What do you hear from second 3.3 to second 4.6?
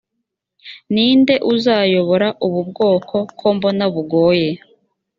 kombona bugoye